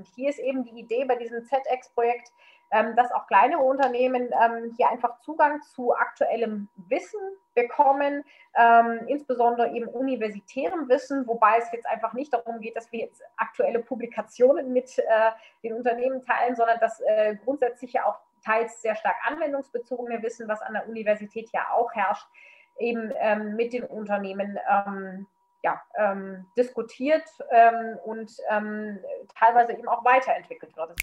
[0.00, 2.32] Und hier ist eben die Idee bei diesem ZX-Projekt,
[2.70, 7.20] ähm, dass auch kleinere Unternehmen ähm, hier einfach Zugang zu aktuellem Wissen
[7.54, 8.24] bekommen,
[8.56, 13.20] ähm, insbesondere eben universitärem Wissen, wobei es jetzt einfach nicht darum geht, dass wir jetzt
[13.36, 15.02] aktuelle Publikationen mit äh,
[15.62, 20.62] den Unternehmen teilen, sondern dass äh, grundsätzlich ja auch teils sehr stark anwendungsbezogene Wissen, was
[20.62, 22.26] an der Universität ja auch herrscht,
[22.78, 23.12] eben
[23.56, 24.58] mit den Unternehmen
[25.62, 28.98] ja, ähm, diskutiert ähm, und ähm,
[29.38, 30.94] teilweise eben auch weiterentwickelt wird.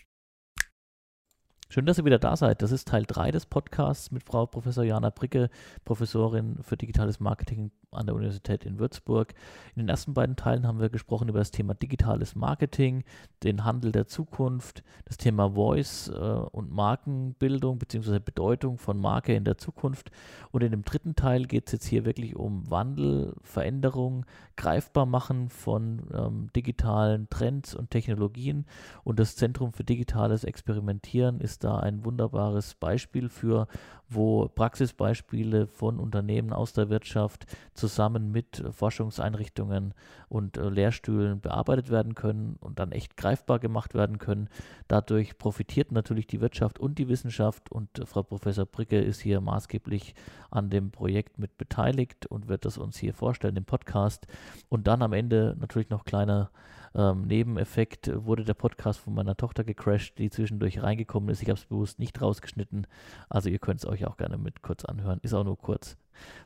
[1.69, 2.61] Schön, dass ihr wieder da seid.
[2.61, 5.49] Das ist Teil 3 des Podcasts mit Frau Professor Jana Bricke,
[5.83, 9.33] Professorin für digitales Marketing an der Universität in Würzburg.
[9.75, 13.03] In den ersten beiden Teilen haben wir gesprochen über das Thema digitales Marketing,
[13.43, 18.19] den Handel der Zukunft, das Thema Voice äh, und Markenbildung bzw.
[18.19, 20.11] Bedeutung von Marke in der Zukunft.
[20.51, 25.49] Und in dem dritten Teil geht es jetzt hier wirklich um Wandel, Veränderung, greifbar machen
[25.49, 28.65] von ähm, digitalen Trends und Technologien.
[29.03, 33.67] Und das Zentrum für digitales Experimentieren ist da ein wunderbares Beispiel für,
[34.09, 39.93] wo Praxisbeispiele von Unternehmen aus der Wirtschaft zusammen mit Forschungseinrichtungen
[40.29, 44.49] und äh, Lehrstühlen bearbeitet werden können und dann echt greifbar gemacht werden können.
[44.87, 49.41] Dadurch profitiert natürlich die Wirtschaft und die Wissenschaft und äh, Frau Professor Bricke ist hier
[49.41, 50.15] maßgeblich
[50.51, 54.27] an dem Projekt mit beteiligt und wird das uns hier vorstellen im Podcast.
[54.69, 56.49] Und dann am Ende natürlich noch kleiner
[56.97, 61.41] ähm, Nebeneffekt wurde der Podcast von meiner Tochter gecrashed, die zwischendurch reingekommen ist.
[61.41, 62.87] Ich habe es bewusst nicht rausgeschnitten.
[63.29, 65.19] Also ihr könnt es euch auch gerne mit kurz anhören.
[65.21, 65.95] Ist auch nur kurz.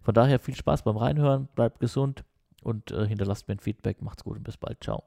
[0.01, 2.25] Von daher viel Spaß beim Reinhören, bleibt gesund
[2.61, 4.01] und äh, hinterlasst mir ein Feedback.
[4.01, 4.83] Macht's gut und bis bald.
[4.83, 5.03] Ciao.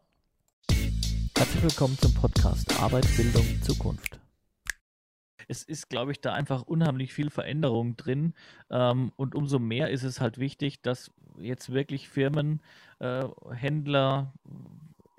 [1.36, 4.20] Herzlich willkommen zum Podcast Arbeit, Bildung, Zukunft
[5.48, 8.32] es ist, glaube ich, da einfach unheimlich viel Veränderung drin.
[8.70, 12.60] Ähm, und umso mehr ist es halt wichtig, dass jetzt wirklich Firmen,
[12.98, 14.32] äh, Händler,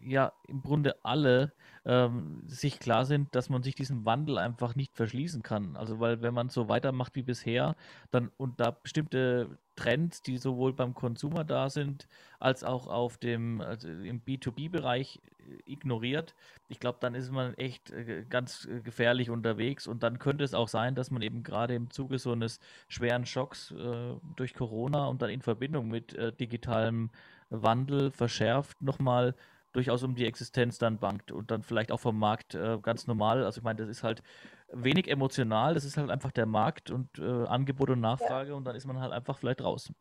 [0.06, 1.54] ja im Grunde alle
[1.86, 5.76] ähm, sich klar sind, dass man sich diesem Wandel einfach nicht verschließen kann.
[5.76, 7.76] Also weil wenn man so weitermacht wie bisher,
[8.12, 12.08] dann und da bestimmte Trends, die sowohl beim Konsumer da sind,
[12.40, 16.34] als auch auf dem also im B2B-Bereich äh, ignoriert,
[16.70, 20.54] ich glaube, dann ist man echt äh, ganz äh, gefährlich unterwegs und dann könnte es
[20.54, 25.06] auch sein, dass man eben gerade im Zuge so eines schweren Schocks äh, durch Corona
[25.08, 27.12] und dann in Verbindung mit äh, digitalem
[27.50, 29.36] Wandel verschärft nochmal
[29.76, 33.44] durchaus um die Existenz dann bangt und dann vielleicht auch vom Markt äh, ganz normal.
[33.44, 34.24] Also ich meine, das ist halt
[34.72, 38.56] wenig emotional, das ist halt einfach der Markt und äh, Angebot und Nachfrage ja.
[38.56, 39.96] und dann ist man halt einfach vielleicht draußen.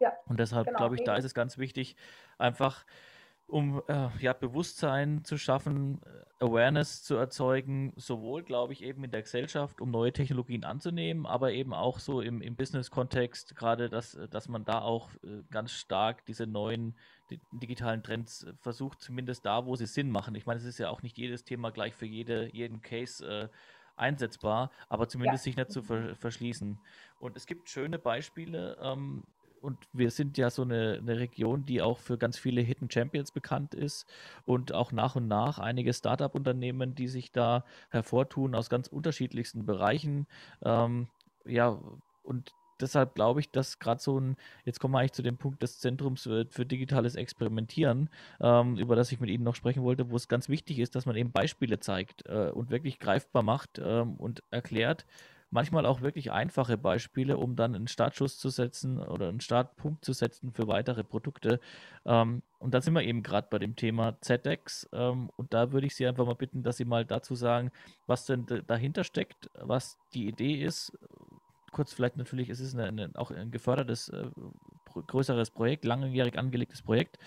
[0.00, 0.12] Ja.
[0.26, 0.78] Und deshalb genau.
[0.78, 1.96] glaube ich, da ist es ganz wichtig,
[2.38, 2.84] einfach
[3.48, 9.10] um äh, ja, Bewusstsein zu schaffen, äh, Awareness zu erzeugen, sowohl, glaube ich, eben in
[9.10, 14.18] der Gesellschaft, um neue Technologien anzunehmen, aber eben auch so im, im Business-Kontext, gerade, dass,
[14.30, 16.94] dass man da auch äh, ganz stark diese neuen
[17.30, 20.34] die digitalen Trends versucht, zumindest da, wo sie Sinn machen.
[20.34, 23.48] Ich meine, es ist ja auch nicht jedes Thema gleich für jede, jeden Case äh,
[23.96, 25.50] einsetzbar, aber zumindest ja.
[25.50, 26.78] sich nicht zu ver verschließen.
[27.20, 29.24] Und es gibt schöne Beispiele, ähm,
[29.60, 33.32] und wir sind ja so eine, eine, Region, die auch für ganz viele Hidden Champions
[33.32, 34.06] bekannt ist
[34.44, 40.26] und auch nach und nach einige Startup-Unternehmen, die sich da hervortun aus ganz unterschiedlichsten Bereichen.
[40.62, 41.08] Ähm,
[41.44, 41.78] ja,
[42.22, 45.62] und deshalb glaube ich, dass gerade so ein, jetzt kommen wir eigentlich zu dem Punkt
[45.62, 50.10] des Zentrums für, für digitales Experimentieren, ähm, über das ich mit Ihnen noch sprechen wollte,
[50.10, 53.80] wo es ganz wichtig ist, dass man eben Beispiele zeigt äh, und wirklich greifbar macht
[53.82, 55.06] ähm, und erklärt,
[55.50, 60.12] manchmal auch wirklich einfache Beispiele, um dann einen Startschuss zu setzen oder einen Startpunkt zu
[60.12, 61.60] setzen für weitere Produkte.
[62.04, 64.88] Ähm, und da sind wir eben gerade bei dem Thema ZX.
[64.92, 67.70] Ähm, und da würde ich Sie einfach mal bitten, dass Sie mal dazu sagen,
[68.06, 70.92] was denn dahinter steckt, was die Idee ist.
[71.72, 74.26] Kurz vielleicht natürlich, es ist eine, eine, auch ein gefördertes, äh,
[75.06, 77.18] größeres Projekt, langjährig angelegtes Projekt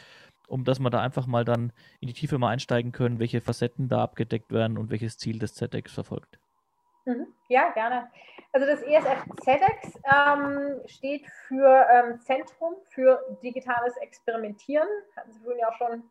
[0.48, 1.72] um dass wir da einfach mal dann
[2.02, 5.54] in die Tiefe mal einsteigen können, welche Facetten da abgedeckt werden und welches Ziel des
[5.54, 6.41] ZX verfolgt.
[7.06, 7.34] Mhm.
[7.47, 8.12] Ja, gerne.
[8.53, 15.59] Also das ESF ZEDEX ähm, steht für ähm, Zentrum für digitales Experimentieren, hatten Sie vorhin
[15.59, 16.03] ja auch schon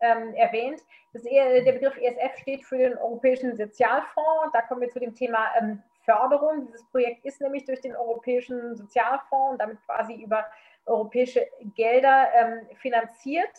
[0.00, 0.80] ähm, erwähnt.
[1.12, 4.52] Das, e der Begriff ESF steht für den Europäischen Sozialfonds.
[4.52, 6.66] Da kommen wir zu dem Thema ähm, Förderung.
[6.66, 10.46] Dieses Projekt ist nämlich durch den Europäischen Sozialfonds und damit quasi über
[10.86, 11.46] europäische
[11.76, 13.50] Gelder ähm, finanziert.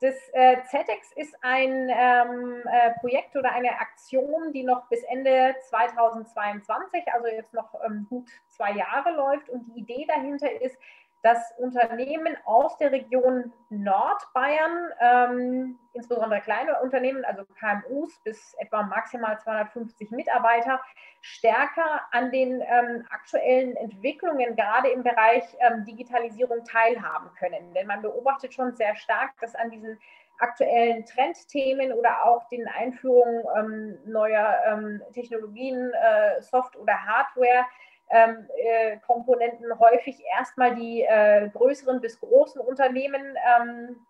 [0.00, 5.54] Das äh, ZETEX ist ein ähm, äh, Projekt oder eine Aktion, die noch bis Ende
[5.68, 9.50] 2022, also jetzt noch ähm, gut zwei Jahre läuft.
[9.50, 10.78] Und die Idee dahinter ist,
[11.22, 19.38] dass Unternehmen aus der Region Nordbayern, ähm, insbesondere kleine Unternehmen, also KMUs bis etwa maximal
[19.38, 20.80] 250 Mitarbeiter,
[21.20, 27.74] stärker an den ähm, aktuellen Entwicklungen gerade im Bereich ähm, Digitalisierung teilhaben können.
[27.74, 29.98] Denn man beobachtet schon sehr stark, dass an diesen
[30.40, 37.66] aktuellen Trendthemen oder auch den Einführungen ähm, neuer ähm, Technologien, äh, Soft- oder Hardware.
[38.10, 44.06] Ähm, äh, Komponenten häufig erstmal die äh, größeren bis großen Unternehmen ähm,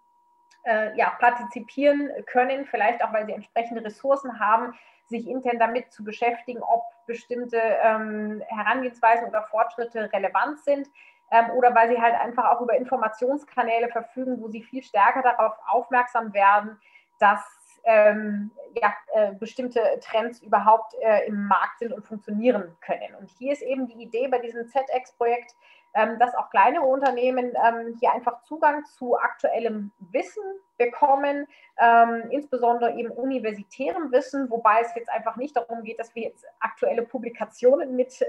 [0.65, 4.75] äh, ja, partizipieren können, vielleicht auch, weil sie entsprechende Ressourcen haben,
[5.09, 10.89] sich intern damit zu beschäftigen, ob bestimmte ähm, Herangehensweisen oder Fortschritte relevant sind
[11.31, 15.55] ähm, oder weil sie halt einfach auch über Informationskanäle verfügen, wo sie viel stärker darauf
[15.67, 16.81] aufmerksam werden,
[17.19, 17.41] dass
[17.85, 23.15] ähm, ja, äh, bestimmte Trends überhaupt äh, im Markt sind und funktionieren können.
[23.19, 25.55] Und hier ist eben die Idee bei diesem ZX-Projekt,
[25.95, 30.43] ähm, dass auch kleinere Unternehmen ähm, hier einfach Zugang zu aktuellem Wissen
[30.79, 31.47] bekommen,
[31.81, 36.47] ähm, insbesondere eben universitärem Wissen, wobei es jetzt einfach nicht darum geht, dass wir jetzt
[36.61, 38.27] aktuelle Publikationen mit äh,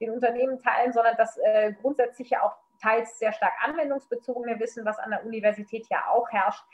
[0.00, 4.98] den Unternehmen teilen, sondern dass äh, grundsätzlich ja auch teils sehr stark anwendungsbezogene Wissen, was
[4.98, 6.64] an der Universität ja auch herrscht,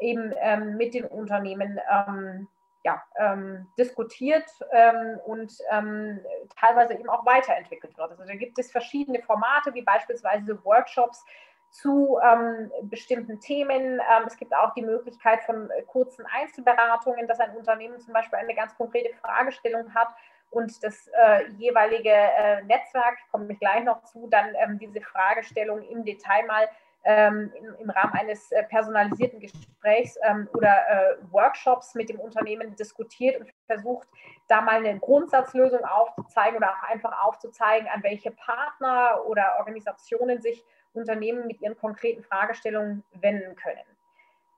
[0.00, 2.48] eben ähm, mit den Unternehmen ähm,
[2.84, 6.20] ja, ähm, diskutiert ähm, und ähm,
[6.58, 8.10] teilweise eben auch weiterentwickelt wird.
[8.10, 11.24] Also da gibt es verschiedene Formate, wie beispielsweise Workshops
[11.70, 14.00] zu ähm, bestimmten Themen.
[14.00, 18.54] Ähm, es gibt auch die Möglichkeit von kurzen Einzelberatungen, dass ein Unternehmen zum Beispiel eine
[18.54, 20.08] ganz konkrete Fragestellung hat
[20.50, 25.82] und das äh, jeweilige äh, Netzwerk, komme ich gleich noch zu, dann ähm, diese Fragestellung
[25.82, 26.68] im Detail mal
[27.08, 32.76] ähm, im, im, Rahmen eines äh, personalisierten Gesprächs ähm, oder äh, Workshops mit dem Unternehmen
[32.76, 34.06] diskutiert und versucht,
[34.46, 40.62] da mal eine Grundsatzlösung aufzuzeigen oder auch einfach aufzuzeigen, an welche Partner oder Organisationen sich
[40.92, 43.86] Unternehmen mit ihren konkreten Fragestellungen wenden können.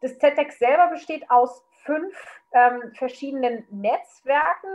[0.00, 4.70] Das ZTEX selber besteht aus fünf ähm, verschiedenen Netzwerken.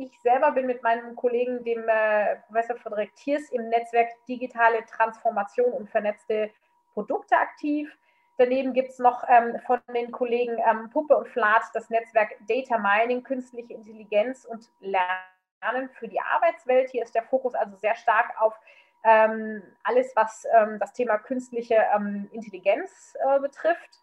[0.00, 5.70] Ich selber bin mit meinem Kollegen, dem äh, Professor Frederik Thiers, im Netzwerk Digitale Transformation
[5.72, 6.50] und vernetzte
[6.94, 7.94] Produkte aktiv.
[8.38, 12.78] Daneben gibt es noch ähm, von den Kollegen ähm, Puppe und Flat das Netzwerk Data
[12.78, 16.88] Mining, künstliche Intelligenz und Lernen für die Arbeitswelt.
[16.88, 18.58] Hier ist der Fokus also sehr stark auf
[19.04, 24.00] ähm, alles, was ähm, das Thema künstliche ähm, Intelligenz äh, betrifft.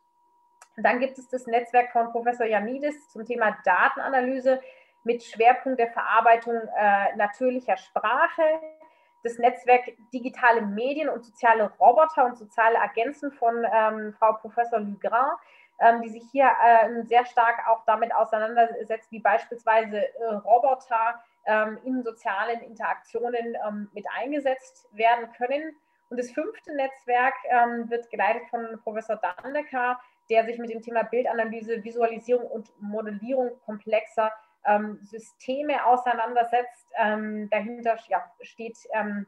[0.76, 4.62] Dann gibt es das Netzwerk von Professor Janidis zum Thema Datenanalyse
[5.07, 8.44] mit Schwerpunkt der Verarbeitung äh, natürlicher Sprache,
[9.24, 15.31] das Netzwerk Digitale Medien und soziale Roboter und soziale Agenzen von ähm, Frau Professor Lugrin,
[15.80, 21.80] ähm, die sich hier äh, sehr stark auch damit auseinandersetzt, wie beispielsweise äh, Roboter ähm,
[21.86, 25.75] in sozialen Interaktionen ähm, mit eingesetzt werden können.
[26.10, 30.00] Und das fünfte Netzwerk ähm, wird geleitet von Professor Dandecker,
[30.30, 34.31] der sich mit dem Thema Bildanalyse, Visualisierung und Modellierung komplexer
[34.65, 36.88] ähm, Systeme auseinandersetzt.
[36.98, 39.25] Ähm, dahinter ja, steht ähm,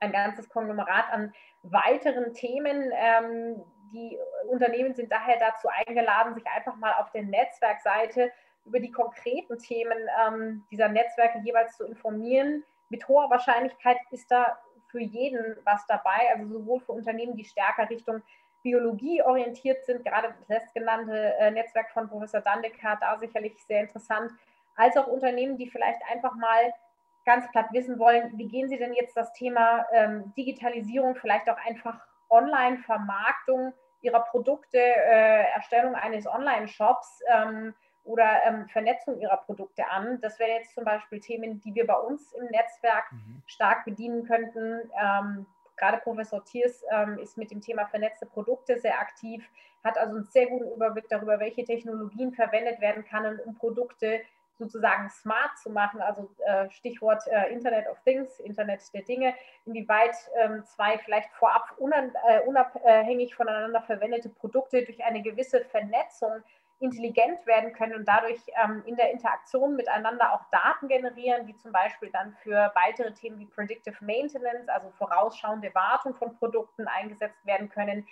[0.00, 1.32] ein ganzes Konglomerat an
[1.62, 2.90] weiteren Themen.
[2.94, 3.62] Ähm,
[3.92, 4.18] die
[4.48, 8.32] Unternehmen sind daher dazu eingeladen, sich einfach mal auf der Netzwerkseite
[8.64, 12.64] über die konkreten Themen ähm, dieser Netzwerke jeweils zu informieren.
[12.88, 14.58] Mit hoher Wahrscheinlichkeit ist da
[14.88, 18.22] für jeden was dabei, also sowohl für Unternehmen, die stärker Richtung
[18.62, 24.32] Biologie orientiert sind, gerade das letztgenannte äh, Netzwerk von Professor Dandeker, da sicherlich sehr interessant,
[24.76, 26.72] als auch Unternehmen, die vielleicht einfach mal
[27.24, 31.58] ganz platt wissen wollen, wie gehen Sie denn jetzt das Thema ähm, Digitalisierung, vielleicht auch
[31.64, 32.00] einfach
[32.30, 37.74] Online-Vermarktung Ihrer Produkte, äh, Erstellung eines Online-Shops ähm,
[38.04, 40.20] oder ähm, Vernetzung Ihrer Produkte an.
[40.20, 43.42] Das wären jetzt zum Beispiel Themen, die wir bei uns im Netzwerk mhm.
[43.46, 44.90] stark bedienen könnten.
[45.00, 49.44] Ähm, gerade Professor Thiers ähm, ist mit dem Thema vernetzte Produkte sehr aktiv,
[49.84, 54.20] hat also einen sehr guten Überblick darüber, welche Technologien verwendet werden können, um Produkte
[54.58, 59.34] sozusagen smart zu machen, also äh, Stichwort äh, Internet of Things, Internet der Dinge,
[59.66, 66.42] inwieweit ähm, zwei vielleicht vorab äh, unabhängig voneinander verwendete Produkte durch eine gewisse Vernetzung
[66.82, 71.70] intelligent werden können und dadurch ähm, in der Interaktion miteinander auch Daten generieren, die zum
[71.70, 77.68] Beispiel dann für weitere Themen wie Predictive Maintenance, also vorausschauende Wartung von Produkten eingesetzt werden
[77.70, 78.06] können.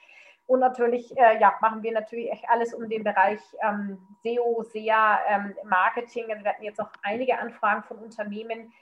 [0.46, 5.54] Und natürlich äh, ja, machen wir natürlich alles um den Bereich ähm, SEO, SEA, ähm,
[5.64, 6.30] Marketing.
[6.30, 8.72] Also wir hatten jetzt auch einige Anfragen von Unternehmen,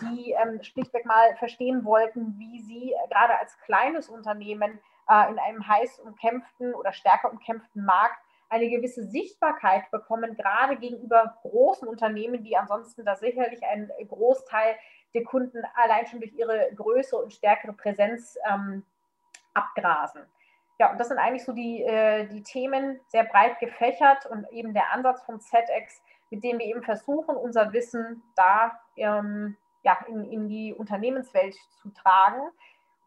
[0.00, 5.38] die ähm, schlichtweg mal verstehen wollten, wie sie äh, gerade als kleines Unternehmen äh, in
[5.38, 12.42] einem heiß umkämpften oder stärker umkämpften Markt eine gewisse Sichtbarkeit bekommen, gerade gegenüber großen Unternehmen,
[12.42, 14.76] die ansonsten da sicherlich einen Großteil
[15.14, 18.84] der Kunden allein schon durch ihre Größe und stärkere Präsenz ähm,
[19.54, 20.26] abgrasen
[20.78, 24.74] ja, und das sind eigentlich so die, äh, die Themen sehr breit gefächert und eben
[24.74, 30.24] der Ansatz von ZX, mit dem wir eben versuchen, unser Wissen da ähm, ja, in,
[30.30, 32.50] in die Unternehmenswelt zu tragen.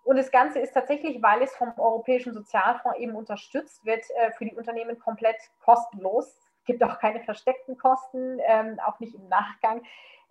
[0.10, 4.44] Und das Ganze ist tatsächlich, weil es vom Europäischen Sozialfonds eben unterstützt wird, äh, für
[4.44, 6.36] die Unternehmen komplett kostenlos.
[6.58, 9.84] Es gibt auch keine versteckten Kosten, ähm, auch nicht im Nachgang,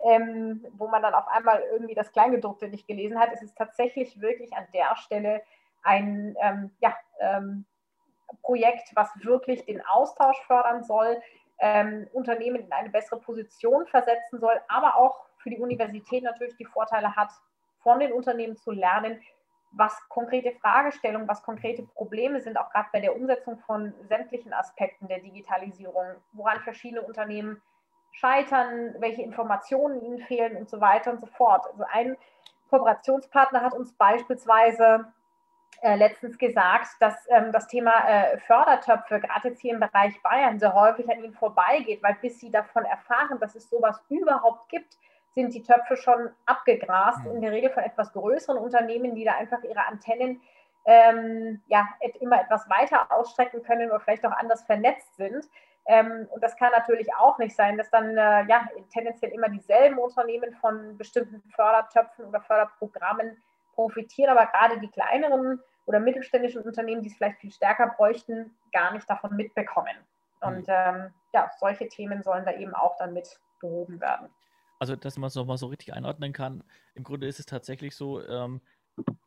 [0.02, 3.30] ähm, wo man dann auf einmal irgendwie das Kleingedruckte nicht gelesen hat.
[3.32, 5.42] Es ist tatsächlich wirklich an der Stelle
[5.84, 6.96] ein ähm, ja,
[8.42, 11.22] Projekt, was wirklich den Austausch fördern soll,
[12.12, 17.14] Unternehmen in eine bessere Position versetzen soll, aber auch für die Universität natürlich die Vorteile
[17.14, 17.30] hat,
[17.80, 19.20] von den Unternehmen zu lernen,
[19.70, 25.08] was konkrete Fragestellungen, was konkrete Probleme sind, auch gerade bei der Umsetzung von sämtlichen Aspekten
[25.08, 27.60] der Digitalisierung, woran verschiedene Unternehmen
[28.12, 31.66] scheitern, welche Informationen ihnen fehlen und so weiter und so fort.
[31.70, 32.16] Also ein
[32.70, 35.12] Kooperationspartner hat uns beispielsweise
[35.80, 40.58] äh, letztens gesagt, dass ähm, das Thema äh, Fördertöpfe gerade jetzt hier im Bereich Bayern
[40.58, 44.98] sehr häufig an ihnen vorbeigeht, weil bis sie davon erfahren, dass es sowas überhaupt gibt,
[45.34, 47.36] sind die Töpfe schon abgegrast, mhm.
[47.36, 50.40] in der Regel von etwas größeren Unternehmen, die da einfach ihre Antennen
[50.84, 51.86] ähm, ja,
[52.20, 55.44] immer etwas weiter ausstrecken können oder vielleicht auch anders vernetzt sind.
[55.86, 59.98] Ähm, und das kann natürlich auch nicht sein, dass dann äh, ja, tendenziell immer dieselben
[59.98, 63.36] Unternehmen von bestimmten Fördertöpfen oder Förderprogrammen
[63.74, 68.92] profitieren, aber gerade die kleineren oder mittelständischen Unternehmen, die es vielleicht viel stärker bräuchten, gar
[68.92, 69.96] nicht davon mitbekommen.
[70.40, 70.74] Und mhm.
[70.74, 74.30] ähm, ja, solche Themen sollen da eben auch dann mit behoben werden
[74.78, 76.62] also dass man es nochmal so richtig einordnen kann,
[76.94, 78.60] im Grunde ist es tatsächlich so, ähm,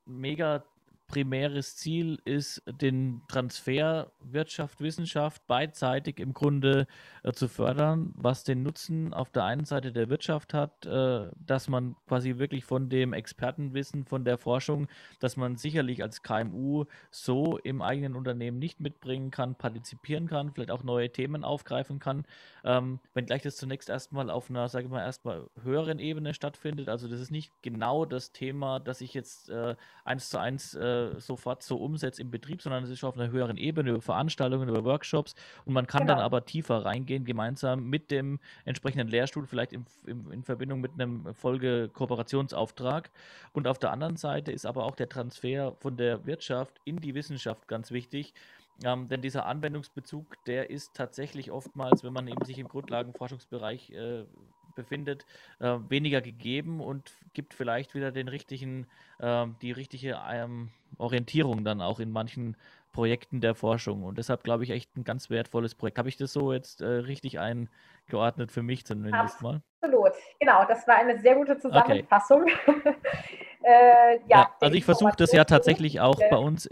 [0.06, 0.66] mega
[1.12, 6.88] primäres Ziel ist, den Transfer Wirtschaft, Wissenschaft beidseitig im Grunde
[7.24, 11.68] äh, zu fördern, was den Nutzen auf der einen Seite der Wirtschaft hat, äh, dass
[11.68, 14.88] man quasi wirklich von dem Expertenwissen, von der Forschung,
[15.20, 20.72] dass man sicherlich als KMU so im eigenen Unternehmen nicht mitbringen kann, partizipieren kann, vielleicht
[20.72, 22.26] auch neue Themen aufgreifen kann,
[22.64, 26.88] ähm, wenngleich das zunächst erstmal auf einer, sage ich mal, erstmal höheren Ebene stattfindet.
[26.88, 29.76] Also das ist nicht genau das Thema, das ich jetzt äh,
[30.06, 33.58] eins zu eins äh, sofort so umsetzt im Betrieb, sondern es ist auf einer höheren
[33.58, 36.16] Ebene, über Veranstaltungen, über Workshops und man kann genau.
[36.16, 40.94] dann aber tiefer reingehen, gemeinsam mit dem entsprechenden Lehrstuhl, vielleicht im, im, in Verbindung mit
[40.94, 43.12] einem Folge-Kooperationsauftrag.
[43.54, 47.16] Und auf der anderen Seite ist aber auch der Transfer von der Wirtschaft in die
[47.16, 48.34] Wissenschaft ganz wichtig.
[48.84, 54.26] Ähm, denn dieser Anwendungsbezug, der ist tatsächlich oftmals, wenn man eben sich im Grundlagenforschungsbereich äh,
[54.82, 55.26] befindet,
[55.60, 58.88] äh, weniger gegeben und gibt vielleicht wieder den richtigen,
[59.20, 62.58] äh, die richtige ähm, Orientierung dann auch in manchen
[62.92, 64.04] Projekten der Forschung.
[64.04, 65.98] Und deshalb glaube ich echt ein ganz wertvolles Projekt.
[65.98, 69.62] Habe ich das so jetzt äh, richtig eingeordnet für mich zumindest mal?
[69.82, 70.66] Absolut, genau.
[70.68, 72.44] Das war eine sehr gute Zusammenfassung.
[72.44, 72.96] Okay.
[73.64, 76.68] Äh, ja, ja, also ich versuche das ja tatsächlich auch bei uns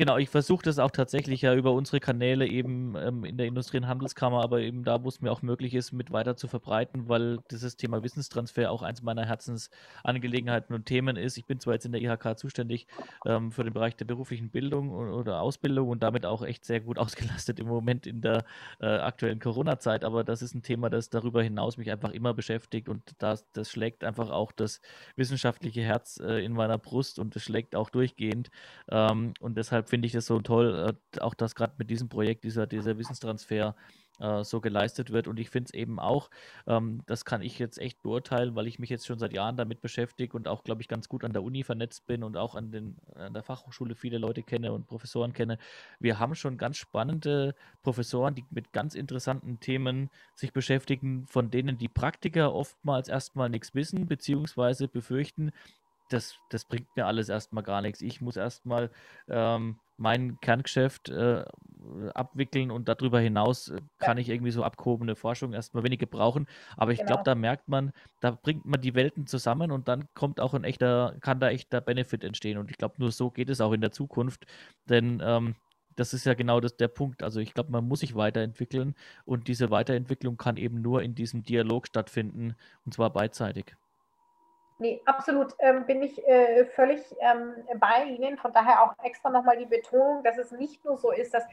[0.00, 3.76] Genau, ich versuche das auch tatsächlich ja über unsere Kanäle eben ähm, in der Industrie-
[3.76, 7.10] und Handelskammer, aber eben da, wo es mir auch möglich ist, mit weiter zu verbreiten,
[7.10, 11.36] weil dieses Thema Wissenstransfer auch eins meiner Herzensangelegenheiten und Themen ist.
[11.36, 12.86] Ich bin zwar jetzt in der IHK zuständig
[13.26, 16.96] ähm, für den Bereich der beruflichen Bildung oder Ausbildung und damit auch echt sehr gut
[16.98, 18.46] ausgelastet im Moment in der
[18.80, 22.88] äh, aktuellen Corona-Zeit, aber das ist ein Thema, das darüber hinaus mich einfach immer beschäftigt
[22.88, 24.80] und das, das schlägt einfach auch das
[25.16, 28.50] wissenschaftliche Herz äh, in meiner Brust und das schlägt auch durchgehend
[28.90, 32.44] ähm, und deshalb finde ich das so toll, äh, auch dass gerade mit diesem Projekt
[32.44, 33.74] dieser, dieser Wissenstransfer
[34.20, 35.28] äh, so geleistet wird.
[35.28, 36.30] Und ich finde es eben auch,
[36.66, 39.80] ähm, das kann ich jetzt echt beurteilen, weil ich mich jetzt schon seit Jahren damit
[39.80, 42.70] beschäftige und auch, glaube ich, ganz gut an der Uni vernetzt bin und auch an,
[42.70, 45.58] den, an der Fachhochschule viele Leute kenne und Professoren kenne.
[45.98, 51.78] Wir haben schon ganz spannende Professoren, die mit ganz interessanten Themen sich beschäftigen, von denen
[51.78, 55.50] die Praktiker oftmals erstmal nichts wissen, beziehungsweise befürchten,
[56.12, 58.02] das, das bringt mir alles erstmal gar nichts.
[58.02, 58.90] Ich muss erstmal
[59.28, 61.44] ähm, mein Kerngeschäft äh,
[62.14, 66.46] abwickeln und darüber hinaus äh, kann ich irgendwie so abgehobene Forschung erstmal wenig gebrauchen.
[66.76, 67.08] Aber ich genau.
[67.08, 70.64] glaube, da merkt man, da bringt man die Welten zusammen und dann kommt auch ein
[70.64, 72.58] echter, kann da echter Benefit entstehen.
[72.58, 74.46] Und ich glaube, nur so geht es auch in der Zukunft.
[74.88, 75.54] Denn ähm,
[75.96, 77.22] das ist ja genau das, der Punkt.
[77.22, 81.42] Also ich glaube, man muss sich weiterentwickeln und diese Weiterentwicklung kann eben nur in diesem
[81.42, 83.76] Dialog stattfinden und zwar beidseitig.
[84.80, 88.38] Nee, absolut ähm, bin ich äh, völlig ähm, bei Ihnen.
[88.38, 91.44] Von daher auch extra nochmal die Betonung, dass es nicht nur so ist, dass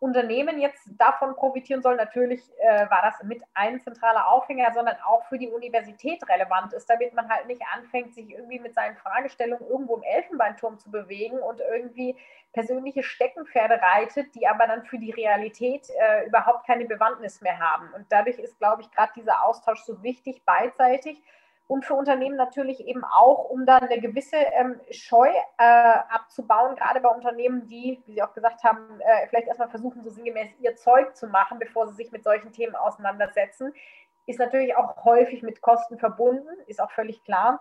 [0.00, 1.96] Unternehmen jetzt davon profitieren sollen.
[1.96, 6.90] Natürlich äh, war das mit ein zentraler Aufhänger, sondern auch für die Universität relevant ist,
[6.90, 11.38] damit man halt nicht anfängt, sich irgendwie mit seinen Fragestellungen irgendwo im Elfenbeinturm zu bewegen
[11.38, 12.16] und irgendwie
[12.52, 17.90] persönliche Steckenpferde reitet, die aber dann für die Realität äh, überhaupt keine Bewandtnis mehr haben.
[17.94, 21.22] Und dadurch ist, glaube ich, gerade dieser Austausch so wichtig, beidseitig
[21.68, 25.62] und für Unternehmen natürlich eben auch, um dann eine gewisse ähm, Scheu äh,
[26.08, 30.08] abzubauen, gerade bei Unternehmen, die, wie Sie auch gesagt haben, äh, vielleicht erstmal versuchen, so
[30.08, 33.74] sinngemäß ihr Zeug zu machen, bevor sie sich mit solchen Themen auseinandersetzen,
[34.26, 37.60] ist natürlich auch häufig mit Kosten verbunden, ist auch völlig klar.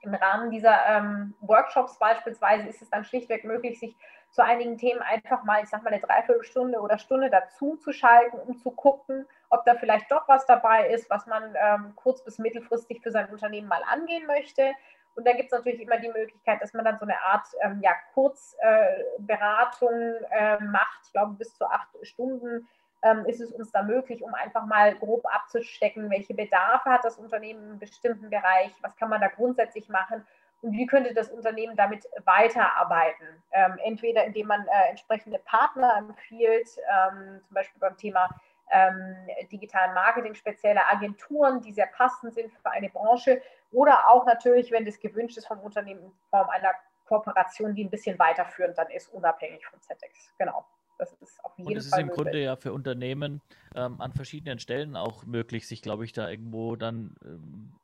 [0.00, 3.96] im Rahmen dieser ähm, Workshops beispielsweise ist es dann schlichtweg möglich, sich
[4.30, 8.38] zu einigen Themen einfach mal, ich sag mal, eine Dreiviertelstunde oder Stunde dazu zu schalten,
[8.38, 12.38] um zu gucken, ob da vielleicht doch was dabei ist, was man ähm, kurz- bis
[12.38, 14.72] mittelfristig für sein Unternehmen mal angehen möchte.
[15.14, 17.80] Und da gibt es natürlich immer die Möglichkeit, dass man dann so eine Art ähm,
[17.82, 19.92] ja, Kurzberatung
[20.30, 21.00] äh, äh, macht.
[21.06, 22.68] Ich glaube, bis zu acht Stunden
[23.02, 27.16] ähm, ist es uns da möglich, um einfach mal grob abzustecken, welche Bedarfe hat das
[27.18, 30.26] Unternehmen in einem bestimmten Bereich, was kann man da grundsätzlich machen
[30.62, 33.26] und wie könnte das Unternehmen damit weiterarbeiten.
[33.52, 38.28] Ähm, entweder indem man äh, entsprechende Partner empfiehlt, ähm, zum Beispiel beim Thema
[38.70, 39.16] ähm,
[39.50, 43.40] digitalen Marketing, spezielle Agenturen, die sehr passend sind für eine Branche
[43.72, 46.72] oder auch natürlich, wenn das gewünscht ist vom Unternehmen in Form einer
[47.06, 50.34] Kooperation, die ein bisschen weiterführend dann ist, unabhängig von ZETEX.
[50.38, 50.64] Genau.
[50.98, 52.24] Das ist auf jeden Und es ist im möglich.
[52.24, 53.42] Grunde ja für Unternehmen
[53.74, 57.74] ähm, an verschiedenen Stellen auch möglich, sich, glaube ich, da irgendwo dann ähm,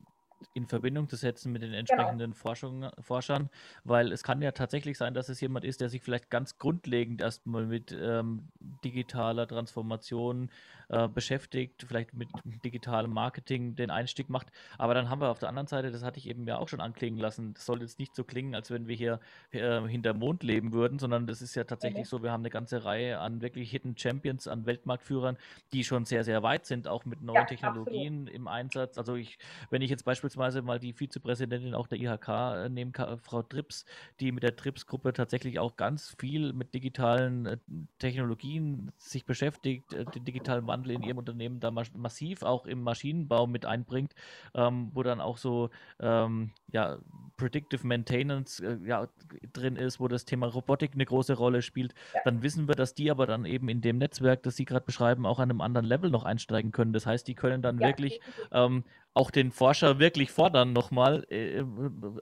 [0.55, 1.81] in Verbindung zu setzen mit den genau.
[1.81, 2.93] entsprechenden genau.
[3.01, 3.51] Forschern,
[3.85, 7.21] weil es kann ja tatsächlich sein, dass es jemand ist, der sich vielleicht ganz grundlegend
[7.21, 8.49] erstmal mit ähm,
[8.85, 10.51] digitaler Transformation
[10.89, 12.29] äh, beschäftigt, vielleicht mit
[12.65, 14.49] digitalem Marketing den Einstieg macht.
[14.79, 16.81] Aber dann haben wir auf der anderen Seite, das hatte ich eben ja auch schon
[16.81, 19.21] anklingen lassen, das soll jetzt nicht so klingen, als wenn wir hier
[19.53, 22.09] äh, hinter Mond leben würden, sondern das ist ja tatsächlich okay.
[22.09, 25.39] so, wir haben eine ganze Reihe an wirklich Hidden Champions, an Weltmarktführern,
[25.73, 28.35] die schon sehr, sehr weit sind, auch mit neuen ja, Technologien absolut.
[28.35, 28.99] im Einsatz.
[28.99, 29.39] Also ich,
[29.71, 33.85] wenn ich jetzt beispielsweise mal die Vizepräsidentin auch der IHK äh, nehme, Frau Trips,
[34.21, 37.57] die mit der Trips-Gruppe tatsächlich auch ganz viel mit digitalen äh,
[37.99, 42.83] Technologien sich beschäftigt, äh, den digitalen Wandel Wandel in ihrem Unternehmen da massiv auch im
[42.83, 44.15] Maschinenbau mit einbringt,
[44.55, 45.71] ähm, wo dann auch so
[46.01, 46.99] ähm, ja,
[47.37, 49.09] Predictive Maintenance äh, ja,
[49.53, 52.21] drin ist, wo das Thema Robotik eine große Rolle spielt, ja.
[52.25, 55.27] dann wissen wir, dass die aber dann eben in dem Netzwerk, das Sie gerade beschreiben,
[55.27, 56.93] auch an einem anderen Level noch einsteigen können.
[56.93, 57.89] Das heißt, die können dann ja.
[57.89, 58.21] wirklich
[58.51, 61.63] ähm, auch den Forscher wirklich fordern, nochmal äh,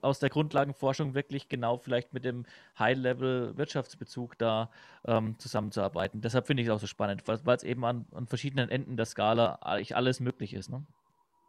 [0.02, 2.46] aus der Grundlagenforschung wirklich genau vielleicht mit dem
[2.78, 4.70] High-Level-Wirtschaftsbezug da
[5.06, 6.20] ähm, zusammenzuarbeiten.
[6.20, 9.06] Deshalb finde ich es auch so spannend, weil es eben an, an, verschiedenen Enden der
[9.06, 10.68] Skala eigentlich alles möglich ist.
[10.68, 10.82] Ne?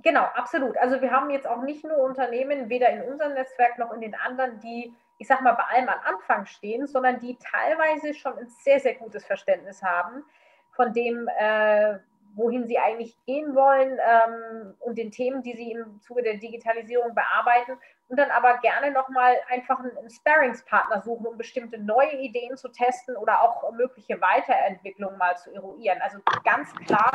[0.03, 0.77] Genau, absolut.
[0.77, 4.15] Also wir haben jetzt auch nicht nur Unternehmen, weder in unserem Netzwerk noch in den
[4.15, 8.47] anderen, die, ich sag mal, bei allem am Anfang stehen, sondern die teilweise schon ein
[8.47, 10.23] sehr, sehr gutes Verständnis haben
[10.71, 11.97] von dem, äh,
[12.35, 17.13] wohin sie eigentlich gehen wollen ähm, und den Themen, die sie im Zuge der Digitalisierung
[17.13, 22.69] bearbeiten und dann aber gerne nochmal einfach einen Sparringspartner suchen, um bestimmte neue Ideen zu
[22.69, 25.99] testen oder auch mögliche Weiterentwicklungen mal zu eruieren.
[26.01, 27.09] Also ganz klar,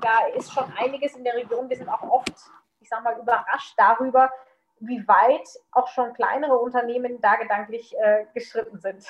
[0.00, 1.68] da ist schon einiges in der Region.
[1.68, 2.32] Wir sind auch oft,
[2.80, 4.30] ich sage mal, überrascht darüber,
[4.80, 9.06] wie weit auch schon kleinere Unternehmen da gedanklich äh, geschritten sind.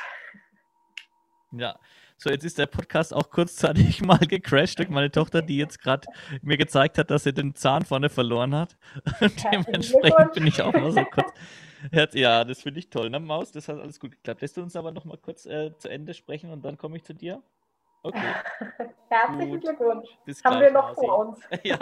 [1.52, 1.78] Ja,
[2.22, 6.06] so, jetzt ist der Podcast auch kurzzeitig mal gecrashed durch meine Tochter, die jetzt gerade
[6.40, 8.76] mir gezeigt hat, dass sie den Zahn vorne verloren hat.
[9.52, 11.32] Dementsprechend bin ich auch mal so kurz.
[12.14, 13.50] Ja, das finde ich toll, ne, Maus?
[13.50, 14.40] Das hat alles gut geklappt.
[14.40, 17.02] Lässt du uns aber noch mal kurz äh, zu Ende sprechen und dann komme ich
[17.02, 17.42] zu dir?
[18.04, 18.20] Okay.
[19.08, 19.62] Herzlichen gut.
[19.62, 20.08] Glückwunsch.
[20.24, 21.06] Bis Haben wir noch Mausi.
[21.06, 21.40] vor uns.
[21.64, 21.78] ja,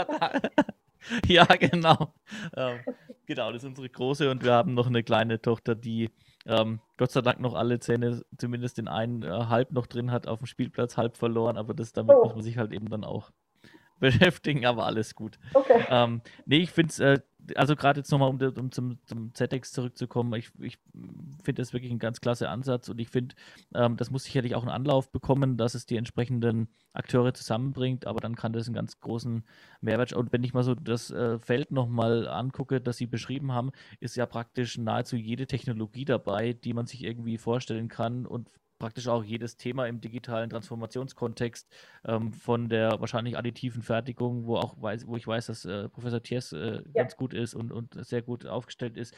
[1.27, 2.15] ja, genau.
[2.57, 2.81] Ähm,
[3.27, 6.11] genau, das ist unsere große und wir haben noch eine kleine Tochter, die
[6.47, 10.27] ähm, Gott sei Dank noch alle Zähne, zumindest den einen äh, halb noch drin hat,
[10.27, 12.25] auf dem Spielplatz halb verloren, aber das damit oh.
[12.25, 13.31] muss man sich halt eben dann auch
[14.01, 15.39] beschäftigen, aber alles gut.
[15.55, 15.85] Okay.
[15.89, 17.21] Ähm, nee, ich finde es, äh,
[17.55, 20.79] also gerade jetzt nochmal, um, um, zum, zum ZX zurückzukommen, ich, ich
[21.43, 23.35] finde das wirklich ein ganz klasse Ansatz und ich finde,
[23.75, 28.21] ähm, das muss sicherlich auch einen Anlauf bekommen, dass es die entsprechenden Akteure zusammenbringt, aber
[28.21, 29.45] dann kann das einen ganz großen
[29.81, 30.13] Mehrwert.
[30.13, 34.17] Und wenn ich mal so das äh, Feld nochmal angucke, das Sie beschrieben haben, ist
[34.17, 39.23] ja praktisch nahezu jede Technologie dabei, die man sich irgendwie vorstellen kann und praktisch auch
[39.23, 41.69] jedes Thema im digitalen Transformationskontext
[42.05, 46.21] ähm, von der wahrscheinlich additiven Fertigung, wo auch weiß, wo ich weiß, dass äh, Professor
[46.21, 46.83] Thiers äh, ja.
[46.95, 49.15] ganz gut ist und, und sehr gut aufgestellt ist,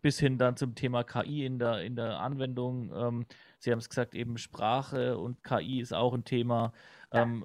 [0.00, 2.90] bis hin dann zum Thema KI in der, in der Anwendung.
[2.92, 3.26] Ähm,
[3.60, 6.72] Sie haben es gesagt, eben Sprache und KI ist auch ein Thema.
[7.12, 7.44] Ähm,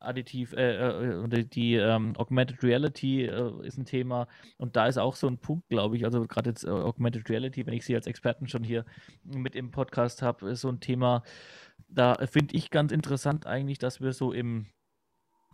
[0.00, 4.26] additiv, äh, äh, die ähm, Augmented Reality äh, ist ein Thema.
[4.56, 7.66] Und da ist auch so ein Punkt, glaube ich, also gerade jetzt äh, Augmented Reality,
[7.66, 8.84] wenn ich Sie als Experten schon hier
[9.22, 11.22] mit im Podcast habe, ist so ein Thema,
[11.88, 14.66] da finde ich ganz interessant eigentlich, dass wir so im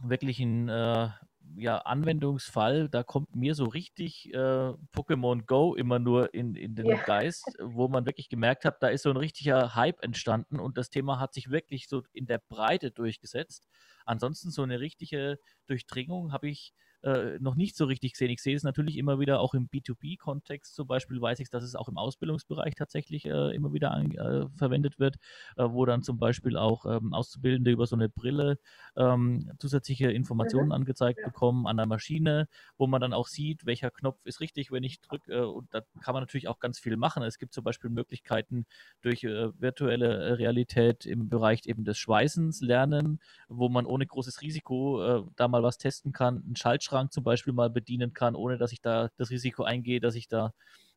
[0.03, 1.09] wirklichen äh,
[1.57, 6.87] ja, Anwendungsfall, da kommt mir so richtig äh, Pokémon Go immer nur in, in den
[6.87, 7.03] ja.
[7.03, 10.91] Geist, wo man wirklich gemerkt hat, da ist so ein richtiger Hype entstanden und das
[10.91, 13.67] Thema hat sich wirklich so in der Breite durchgesetzt.
[14.07, 18.31] ansonsten so eine richtige Durchdringung habe ich äh, noch nicht so richtig gesehen.
[18.31, 21.75] Ich sehe es natürlich immer wieder auch im B2B-Kontext zum Beispiel, weiß ich, dass es
[21.75, 25.17] auch im Ausbildungsbereich tatsächlich äh, immer wieder an, äh, verwendet wird,
[25.57, 28.59] äh, wo dann zum Beispiel auch ähm, Auszubildende über so eine Brille
[28.97, 30.73] ähm, zusätzliche Informationen mhm.
[30.73, 31.27] angezeigt ja.
[31.27, 35.01] bekommen an der Maschine, wo man dann auch sieht, welcher Knopf ist richtig, wenn ich
[35.01, 35.33] drücke.
[35.33, 37.23] Äh, und da kann man natürlich auch ganz viel machen.
[37.23, 38.67] Es gibt zum Beispiel Möglichkeiten
[39.01, 45.31] durch äh, virtuelle Realität im Bereich eben des Schweißens lernen, wo man ohne großes Risiko
[45.37, 48.73] da mal was testen kann, einen Schaltschrank Kühlschrank zum Beispiel mal bedienen kann, ohne dass
[48.73, 50.53] ich da das Risiko eingehe, dass ich da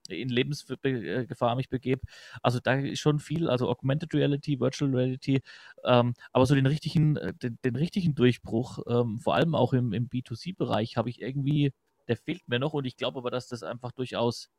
[0.10, 2.02] in Lebensgefahr mich begebe.
[2.42, 5.42] Also da ist schon viel, also Augmented Reality, Virtual Reality,
[5.86, 9.94] ähm, aber so den richtigen, äh, den, den richtigen Durchbruch, ähm, vor allem auch im,
[9.94, 11.72] im B2C-Bereich, habe ich irgendwie,
[12.08, 14.50] der fehlt mir noch und ich glaube aber, dass das einfach durchaus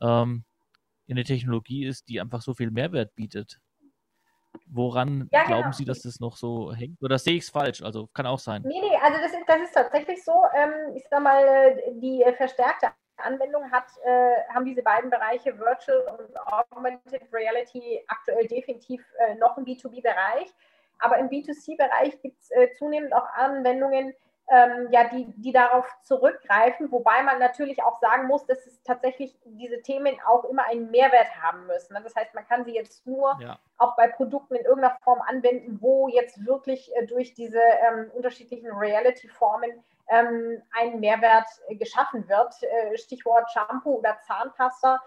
[0.00, 0.44] ähm,
[1.08, 3.60] eine Technologie ist, die einfach so viel Mehrwert bietet.
[4.66, 5.72] Woran ja, glauben genau.
[5.72, 7.02] Sie, dass das noch so hängt?
[7.02, 7.82] Oder sehe ich es falsch?
[7.82, 8.62] Also kann auch sein.
[8.64, 10.32] Nee, nee, also das ist, das ist tatsächlich so.
[10.54, 16.18] Ähm, ich sag mal, die äh, verstärkte Anwendung hat, äh, haben diese beiden Bereiche Virtual
[16.18, 20.52] und Augmented Reality aktuell definitiv äh, noch im B2B-Bereich.
[20.98, 24.14] Aber im B2C-Bereich gibt es äh, zunehmend auch Anwendungen,
[24.50, 29.38] ähm, ja, die, die darauf zurückgreifen, wobei man natürlich auch sagen muss, dass es tatsächlich
[29.44, 31.94] diese Themen auch immer einen Mehrwert haben müssen.
[31.94, 32.02] Ne?
[32.02, 33.58] Das heißt, man kann sie jetzt nur ja.
[33.78, 38.70] auch bei Produkten in irgendeiner Form anwenden, wo jetzt wirklich äh, durch diese ähm, unterschiedlichen
[38.70, 42.54] Reality-Formen ähm, ein Mehrwert äh, geschaffen wird.
[42.62, 45.00] Äh, Stichwort Shampoo oder Zahnpasta.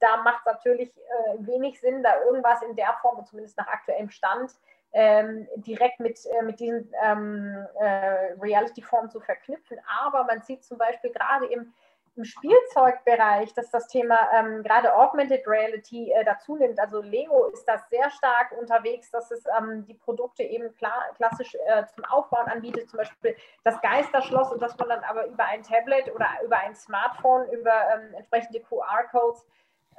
[0.00, 4.10] Da macht es natürlich äh, wenig Sinn, da irgendwas in der Form, zumindest nach aktuellem
[4.10, 4.52] Stand,
[4.92, 9.78] ähm, direkt mit, äh, mit diesen ähm, äh, Reality-Formen zu verknüpfen.
[10.02, 11.72] Aber man sieht zum Beispiel gerade im,
[12.16, 16.80] im Spielzeugbereich, dass das Thema ähm, gerade Augmented Reality äh, dazu nimmt.
[16.80, 21.54] Also Lego ist da sehr stark unterwegs, dass es ähm, die Produkte eben klar, klassisch
[21.66, 25.62] äh, zum Aufbauen anbietet, zum Beispiel das Geisterschloss und dass man dann aber über ein
[25.62, 29.46] Tablet oder über ein Smartphone, über ähm, entsprechende QR-Codes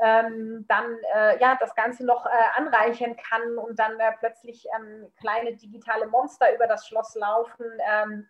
[0.02, 5.12] ähm, dann äh, ja, das Ganze noch äh, anreichern kann und dann äh, plötzlich ähm,
[5.20, 8.28] kleine digitale Monster über das Schloss laufen ähm,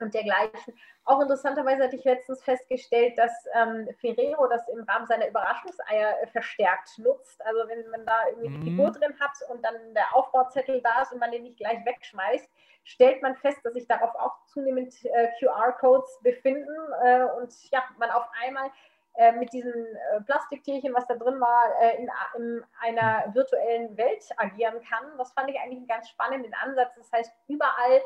[0.00, 0.74] und dergleichen.
[1.04, 6.26] Auch interessanterweise hatte ich letztens festgestellt, dass ähm, Ferrero das im Rahmen seiner Überraschungseier äh,
[6.28, 7.44] verstärkt nutzt.
[7.44, 8.60] Also wenn man da irgendwie mhm.
[8.60, 11.84] die Figur drin hat und dann der Aufbauzettel da ist und man den nicht gleich
[11.84, 12.48] wegschmeißt,
[12.84, 18.10] stellt man fest, dass sich darauf auch zunehmend äh, QR-Codes befinden äh, und ja, man
[18.10, 18.70] auf einmal
[19.14, 24.24] äh, mit diesem äh, Plastiktierchen, was da drin war, äh, in, in, einer virtuellen Welt
[24.36, 25.04] agieren kann.
[25.18, 26.94] Das fand ich eigentlich einen ganz spannenden Ansatz.
[26.96, 28.00] Das heißt, überall,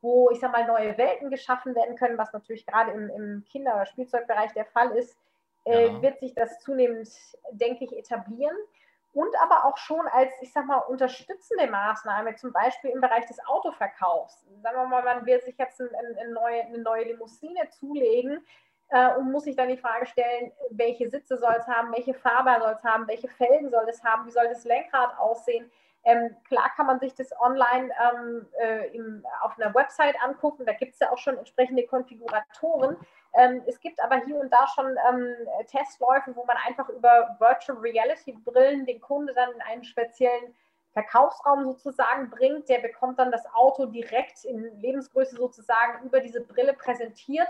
[0.00, 3.74] wo ich sag mal neue Welten geschaffen werden können, was natürlich gerade im, im Kinder-
[3.74, 5.16] oder Spielzeugbereich der Fall ist,
[5.64, 6.00] ja.
[6.02, 7.08] wird sich das zunehmend,
[7.52, 8.56] denke ich, etablieren.
[9.12, 13.38] Und aber auch schon als, ich sag mal, unterstützende Maßnahme, zum Beispiel im Bereich des
[13.46, 14.44] Autoverkaufs.
[14.62, 18.44] Sagen wir mal, man will sich jetzt ein, ein, neue, eine neue Limousine zulegen,
[18.90, 22.56] äh, und muss sich dann die Frage stellen, welche Sitze soll es haben, welche Farbe
[22.60, 25.70] soll es haben, welche Felgen soll es haben, wie soll das Lenkrad aussehen.
[26.04, 30.72] Ähm, klar kann man sich das online ähm, äh, im, auf einer Website angucken, da
[30.72, 32.96] gibt es ja auch schon entsprechende Konfiguratoren.
[33.34, 35.34] Ähm, es gibt aber hier und da schon ähm,
[35.66, 40.54] Testläufe, wo man einfach über Virtual Reality Brillen den Kunde dann in einen speziellen
[40.92, 42.68] Verkaufsraum sozusagen bringt.
[42.68, 47.48] Der bekommt dann das Auto direkt in Lebensgröße sozusagen über diese Brille präsentiert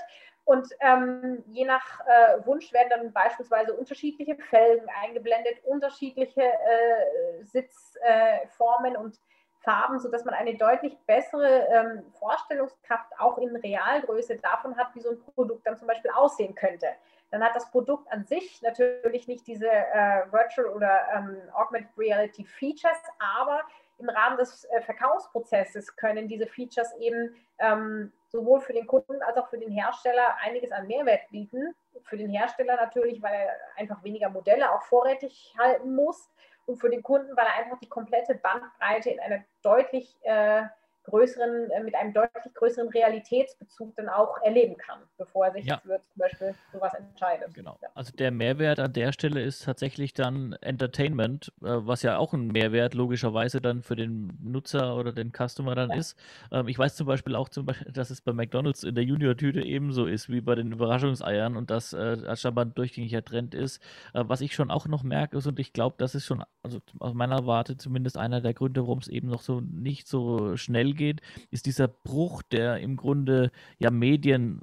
[0.48, 8.94] und ähm, je nach äh, Wunsch werden dann beispielsweise unterschiedliche Felgen eingeblendet, unterschiedliche äh, Sitzformen
[8.94, 9.20] äh, und
[9.60, 15.10] Farben, sodass man eine deutlich bessere ähm, Vorstellungskraft auch in Realgröße davon hat, wie so
[15.10, 16.86] ein Produkt dann zum Beispiel aussehen könnte.
[17.30, 22.46] Dann hat das Produkt an sich natürlich nicht diese äh, Virtual oder ähm, Augmented Reality
[22.46, 23.60] Features, aber
[23.98, 29.36] im Rahmen des äh, Verkaufsprozesses können diese Features eben ähm, sowohl für den Kunden als
[29.36, 31.74] auch für den Hersteller einiges an Mehrwert bieten.
[32.04, 36.30] Für den Hersteller natürlich, weil er einfach weniger Modelle auch vorrätig halten muss
[36.66, 40.62] und für den Kunden, weil er einfach die komplette Bandbreite in einer deutlich äh,
[41.08, 45.78] größeren, äh, mit einem deutlich größeren Realitätsbezug dann auch erleben kann, bevor er sich ja.
[45.78, 47.54] für zum Beispiel sowas entscheidet.
[47.54, 47.78] Genau.
[47.82, 47.88] Ja.
[47.94, 52.48] Also der Mehrwert an der Stelle ist tatsächlich dann Entertainment, äh, was ja auch ein
[52.48, 55.96] Mehrwert logischerweise dann für den Nutzer oder den Customer dann ja.
[55.96, 56.16] ist.
[56.52, 59.62] Ähm, ich weiß zum Beispiel auch, zum Beispiel, dass es bei McDonalds in der Junior-Tüte
[59.62, 63.82] ebenso ist wie bei den Überraschungseiern und das äh, scheinbar ein durchgängiger Trend ist.
[64.14, 66.80] Äh, was ich schon auch noch merke ist und ich glaube, das ist schon, also
[66.98, 70.94] aus meiner Warte zumindest einer der Gründe, warum es eben noch so nicht so schnell
[70.98, 74.60] geht, ist dieser Bruch, der im Grunde ja Medien,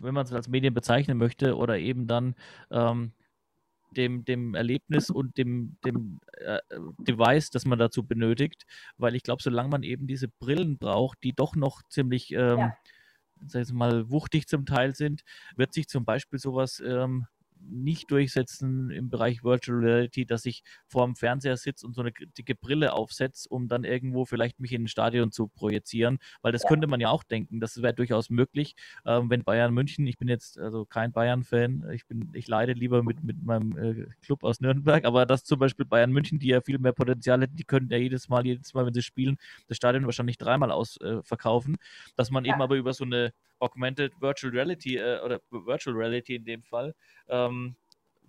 [0.00, 2.34] wenn man es als Medien bezeichnen möchte, oder eben dann
[2.70, 3.12] ähm,
[3.96, 6.58] dem, dem Erlebnis und dem, dem äh,
[6.98, 8.64] Device, das man dazu benötigt.
[8.96, 12.76] Weil ich glaube, solange man eben diese Brillen braucht, die doch noch ziemlich, ähm, ja.
[13.46, 15.22] sag ich mal, wuchtig zum Teil sind,
[15.56, 17.26] wird sich zum Beispiel sowas ähm,
[17.68, 22.12] nicht durchsetzen im Bereich Virtual Reality, dass ich vor dem Fernseher sitze und so eine
[22.12, 26.62] dicke Brille aufsetze, um dann irgendwo vielleicht mich in ein Stadion zu projizieren, weil das
[26.62, 26.68] ja.
[26.68, 30.28] könnte man ja auch denken, das wäre durchaus möglich, ähm, wenn Bayern München, ich bin
[30.28, 34.60] jetzt also kein Bayern-Fan, ich bin, ich leide lieber mit, mit meinem äh, Club aus
[34.60, 37.88] Nürnberg, aber das zum Beispiel Bayern München, die ja viel mehr Potenzial hätten, die können
[37.90, 39.36] ja jedes Mal, jedes Mal, wenn sie spielen,
[39.68, 41.78] das Stadion wahrscheinlich dreimal ausverkaufen, äh,
[42.16, 42.52] dass man ja.
[42.52, 46.94] eben aber über so eine Augmented Virtual Reality äh, oder Virtual Reality in dem Fall
[47.28, 47.76] ähm,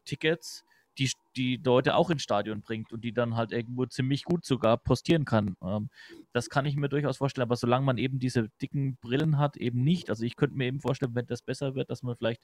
[0.05, 0.63] Tickets,
[0.97, 4.77] die die Leute auch ins Stadion bringt und die dann halt irgendwo ziemlich gut sogar
[4.77, 5.55] postieren kann.
[5.63, 5.89] Ähm,
[6.31, 9.83] das kann ich mir durchaus vorstellen, aber solange man eben diese dicken Brillen hat, eben
[9.83, 10.09] nicht.
[10.09, 12.43] Also ich könnte mir eben vorstellen, wenn das besser wird, dass man vielleicht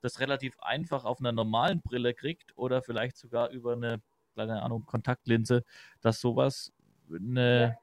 [0.00, 4.00] das relativ einfach auf einer normalen Brille kriegt oder vielleicht sogar über eine,
[4.34, 5.62] keine Ahnung, Kontaktlinse,
[6.00, 6.72] dass sowas
[7.10, 7.76] eine,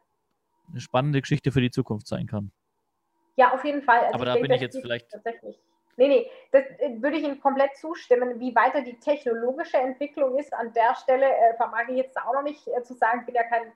[0.70, 2.52] eine spannende Geschichte für die Zukunft sein kann.
[3.38, 4.00] Ja, auf jeden Fall.
[4.00, 5.12] Also Aber da denke, bin ich jetzt vielleicht.
[5.12, 5.58] Tatsächlich.
[5.96, 8.40] Nee, nee, das äh, würde ich Ihnen komplett zustimmen.
[8.40, 12.44] Wie weiter die technologische Entwicklung ist, an der Stelle äh, vermag ich jetzt auch noch
[12.44, 13.72] nicht äh, zu sagen, ich bin ja kein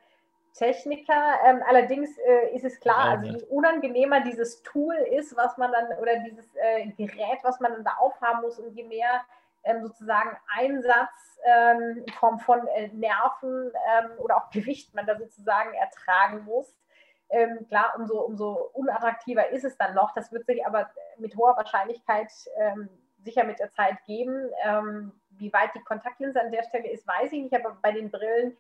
[0.54, 1.39] Techniker.
[1.45, 5.97] Ähm, allerdings äh, ist es klar, also je unangenehmer dieses Tool ist, was man dann,
[6.00, 9.21] oder dieses äh, Gerät, was man dann da aufhaben muss und je mehr
[9.63, 15.17] ähm, sozusagen Einsatz ähm, in Form von äh, Nerven ähm, oder auch Gewicht man da
[15.17, 16.76] sozusagen ertragen muss,
[17.31, 20.13] ähm, klar, umso, umso unattraktiver ist es dann noch.
[20.13, 22.89] Das wird sich aber mit hoher Wahrscheinlichkeit ähm,
[23.23, 24.49] sicher mit der Zeit geben.
[24.63, 28.11] Ähm, wie weit die Kontaktlinse an der Stelle ist, weiß ich nicht, aber bei den
[28.11, 28.57] Brillen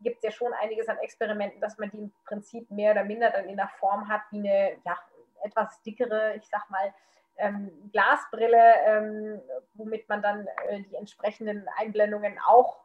[0.00, 3.30] gibt es ja schon einiges an Experimenten, dass man die im Prinzip mehr oder minder
[3.30, 4.98] dann in der Form hat wie eine ja,
[5.42, 6.92] etwas dickere, ich sag mal,
[7.36, 9.40] ähm, Glasbrille, ähm,
[9.74, 12.78] womit man dann äh, die entsprechenden Einblendungen auch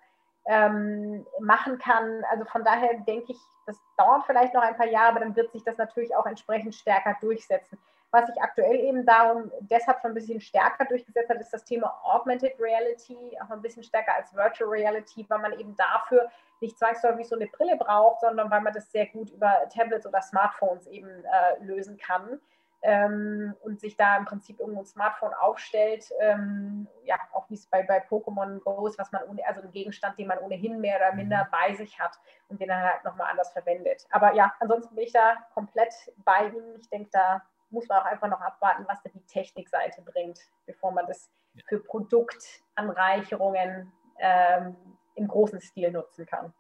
[0.45, 2.23] ähm, machen kann.
[2.29, 5.51] Also von daher denke ich, das dauert vielleicht noch ein paar Jahre, aber dann wird
[5.51, 7.77] sich das natürlich auch entsprechend stärker durchsetzen.
[8.11, 11.99] Was sich aktuell eben darum deshalb schon ein bisschen stärker durchgesetzt hat, ist das Thema
[12.03, 16.29] Augmented Reality, auch ein bisschen stärker als Virtual Reality, weil man eben dafür
[16.61, 20.21] nicht zwangsläufig so eine Brille braucht, sondern weil man das sehr gut über Tablets oder
[20.21, 22.39] Smartphones eben äh, lösen kann
[22.83, 27.65] ähm, und sich da im Prinzip irgendwo ein Smartphone aufstellt, ähm, ja, auch wie es
[27.65, 30.97] bei, bei Pokémon Go ist, was man ohne, also ein Gegenstand, den man ohnehin mehr
[30.97, 31.51] oder minder mhm.
[31.51, 32.19] bei sich hat
[32.49, 34.05] und den er halt nochmal anders verwendet.
[34.11, 35.93] Aber ja, ansonsten bin ich da komplett
[36.25, 36.75] bei ihm.
[36.79, 40.91] Ich denke, da muss man auch einfach noch abwarten, was da die Technikseite bringt, bevor
[40.91, 41.31] man das
[41.67, 44.75] für Produktanreicherungen ähm,
[45.15, 46.53] im großen Stil nutzen kann.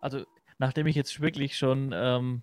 [0.00, 0.24] Also
[0.58, 2.42] nachdem ich jetzt wirklich schon ähm,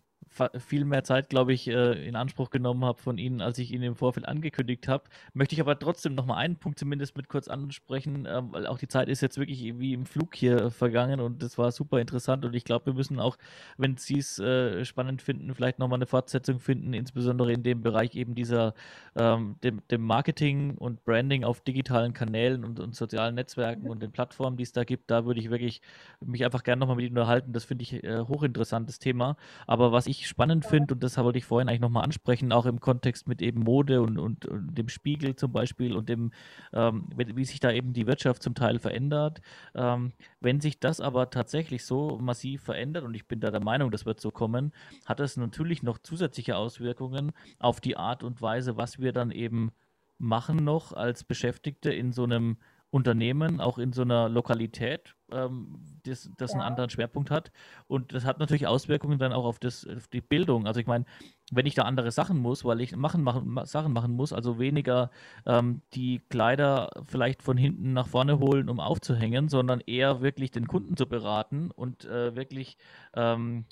[0.57, 3.83] viel mehr Zeit, glaube ich, äh, in Anspruch genommen habe von Ihnen, als ich Ihnen
[3.83, 5.03] im Vorfeld angekündigt habe.
[5.33, 8.77] Möchte ich aber trotzdem noch mal einen Punkt zumindest mit kurz ansprechen, ähm, weil auch
[8.77, 12.45] die Zeit ist jetzt wirklich wie im Flug hier vergangen und das war super interessant
[12.45, 13.37] und ich glaube, wir müssen auch,
[13.77, 17.81] wenn Sie es äh, spannend finden, vielleicht noch mal eine Fortsetzung finden, insbesondere in dem
[17.81, 18.73] Bereich eben dieser,
[19.15, 24.11] ähm, dem, dem, Marketing und Branding auf digitalen Kanälen und, und sozialen Netzwerken und den
[24.11, 25.11] Plattformen, die es da gibt.
[25.11, 25.81] Da würde ich wirklich
[26.23, 27.53] mich einfach gerne noch mal mit Ihnen unterhalten.
[27.53, 29.37] Das finde ich äh, hochinteressantes Thema.
[29.67, 32.79] Aber was ich spannend finde, und das wollte ich vorhin eigentlich nochmal ansprechen, auch im
[32.79, 36.32] Kontext mit eben Mode und, und, und dem Spiegel zum Beispiel und dem,
[36.73, 39.41] ähm, wie sich da eben die Wirtschaft zum Teil verändert.
[39.75, 43.91] Ähm, wenn sich das aber tatsächlich so massiv verändert, und ich bin da der Meinung,
[43.91, 44.73] das wird so kommen,
[45.05, 49.71] hat das natürlich noch zusätzliche Auswirkungen auf die Art und Weise, was wir dann eben
[50.17, 52.58] machen noch als Beschäftigte in so einem
[52.91, 56.58] Unternehmen, auch in so einer Lokalität, ähm, das, das ja.
[56.58, 57.52] einen anderen Schwerpunkt hat.
[57.88, 60.65] Und das hat natürlich Auswirkungen dann auch auf, das, auf die Bildung.
[60.65, 61.06] Also ich meine,
[61.52, 65.12] wenn ich da andere Sachen muss, weil ich machen, machen, Sachen machen muss, also weniger
[65.45, 70.67] ähm, die Kleider vielleicht von hinten nach vorne holen, um aufzuhängen, sondern eher wirklich den
[70.67, 72.78] Kunden zu beraten und äh, wirklich
[73.13, 73.65] ähm,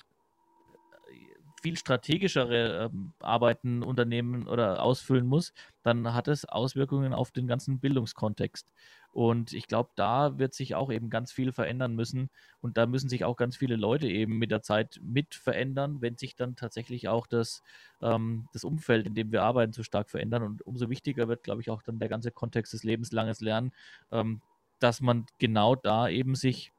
[1.62, 7.80] viel strategischere ähm, Arbeiten unternehmen oder ausfüllen muss, dann hat es Auswirkungen auf den ganzen
[7.80, 8.66] Bildungskontext.
[9.12, 12.30] Und ich glaube, da wird sich auch eben ganz viel verändern müssen.
[12.60, 16.16] Und da müssen sich auch ganz viele Leute eben mit der Zeit mit verändern, wenn
[16.16, 17.62] sich dann tatsächlich auch das,
[18.02, 20.42] ähm, das Umfeld, in dem wir arbeiten, so stark verändern.
[20.42, 23.72] Und umso wichtiger wird, glaube ich, auch dann der ganze Kontext des lebenslanges Lernen,
[24.12, 24.42] ähm,
[24.78, 26.72] dass man genau da eben sich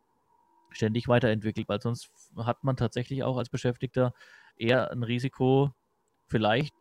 [0.72, 4.14] ständig weiterentwickelt, weil sonst hat man tatsächlich auch als Beschäftigter
[4.60, 5.72] eher ein Risiko,
[6.28, 6.76] vielleicht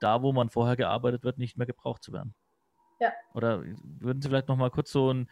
[0.00, 2.34] da, wo man vorher gearbeitet wird, nicht mehr gebraucht zu werden.
[2.98, 3.12] Ja.
[3.34, 5.28] Oder würden Sie vielleicht noch mal kurz so ein,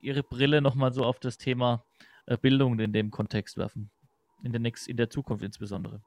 [0.00, 1.84] Ihre Brille noch mal so auf das Thema
[2.26, 3.90] äh, Bildung in dem Kontext werfen?
[4.42, 6.00] In der, nächst, in der Zukunft insbesondere.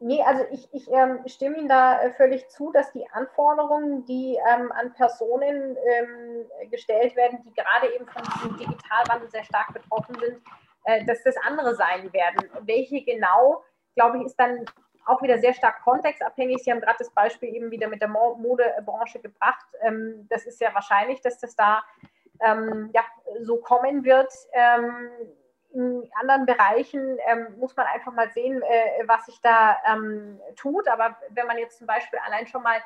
[0.00, 4.36] Nee, also ich, ich ähm, stimme Ihnen da äh, völlig zu, dass die Anforderungen, die
[4.52, 10.16] ähm, an Personen ähm, gestellt werden, die gerade eben von diesem Digitalwandel sehr stark betroffen
[10.20, 10.42] sind,
[10.84, 12.50] äh, dass das andere sein werden.
[12.66, 13.62] Welche genau,
[13.94, 14.64] glaube ich, ist dann
[15.06, 16.62] auch wieder sehr stark kontextabhängig.
[16.62, 19.66] Sie haben gerade das Beispiel eben wieder mit der Modebranche gebracht.
[19.82, 21.82] Ähm, das ist sehr wahrscheinlich, dass das da
[22.40, 23.02] ähm, ja,
[23.42, 24.32] so kommen wird.
[24.52, 25.10] Ähm,
[25.72, 30.88] in anderen Bereichen ähm, muss man einfach mal sehen, äh, was sich da ähm, tut.
[30.88, 32.76] Aber wenn man jetzt zum Beispiel allein schon mal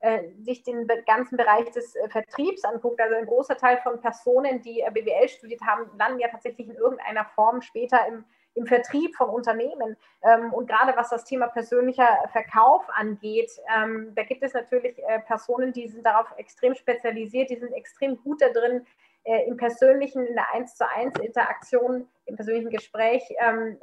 [0.00, 4.60] äh, sich den ganzen Bereich des äh, Vertriebs anguckt, also ein großer Teil von Personen,
[4.62, 8.24] die äh, BWL studiert haben, landen ja tatsächlich in irgendeiner Form später im,
[8.54, 9.96] im Vertrieb von Unternehmen.
[10.22, 15.20] Ähm, und gerade was das Thema persönlicher Verkauf angeht, ähm, da gibt es natürlich äh,
[15.20, 18.86] Personen, die sind darauf extrem spezialisiert, die sind extrem gut da drin,
[19.24, 23.78] äh, im persönlichen, in der 1 zu 1 Interaktion, im persönlichen Gespräch ähm,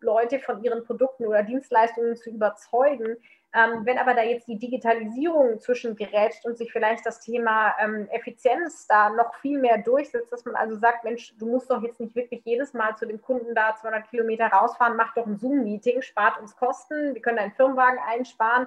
[0.00, 3.16] Leute von ihren Produkten oder Dienstleistungen zu überzeugen.
[3.56, 8.88] Ähm, wenn aber da jetzt die Digitalisierung zwischengerätscht und sich vielleicht das Thema ähm, Effizienz
[8.88, 12.16] da noch viel mehr durchsetzt, dass man also sagt, Mensch, du musst doch jetzt nicht
[12.16, 16.40] wirklich jedes Mal zu dem Kunden da 200 Kilometer rausfahren, mach doch ein Zoom-Meeting, spart
[16.40, 18.66] uns Kosten, wir können einen Firmenwagen einsparen.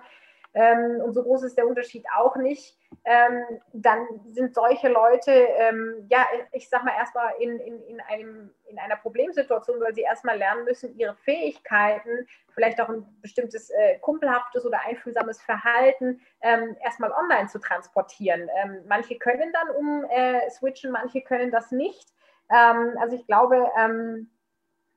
[0.53, 6.05] Ähm, und so groß ist der Unterschied auch nicht, ähm, dann sind solche Leute, ähm,
[6.09, 7.81] ja, ich sag mal, erstmal in, in,
[8.19, 13.69] in, in einer Problemsituation, weil sie erstmal lernen müssen, ihre Fähigkeiten, vielleicht auch ein bestimmtes
[13.69, 18.49] äh, kumpelhaftes oder einfühlsames Verhalten, ähm, erstmal online zu transportieren.
[18.61, 20.41] Ähm, manche können dann um äh,
[20.89, 22.09] manche können das nicht.
[22.49, 23.67] Ähm, also ich glaube,